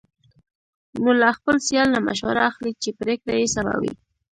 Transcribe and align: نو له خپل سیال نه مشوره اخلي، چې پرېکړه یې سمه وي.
نو 1.03 1.09
له 1.21 1.29
خپل 1.37 1.55
سیال 1.67 1.87
نه 1.95 1.99
مشوره 2.07 2.41
اخلي، 2.49 2.71
چې 2.83 2.89
پرېکړه 2.99 3.33
یې 3.39 3.47
سمه 3.55 3.75
وي. 3.81 3.91